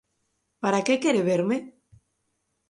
[0.63, 1.57] Para que quere verme?